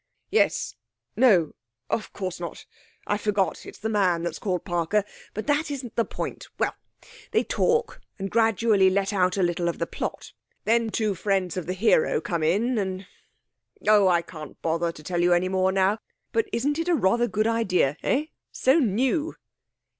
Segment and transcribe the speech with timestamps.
[0.31, 0.73] 'Yes
[1.15, 1.53] no
[1.87, 2.65] of course not.
[3.05, 5.03] I forgot; it's the man that's called Parker.
[5.35, 6.47] But that isn't the point.
[6.57, 6.73] Well,
[7.29, 10.33] they talk, and gradually let out a little of the plot.
[10.65, 13.05] Then two friends of the hero come in, and
[13.87, 15.99] oh, I can't bother to tell you any more now;
[16.31, 18.25] but isn't it rather a good idea, eh?
[18.51, 19.35] So new!'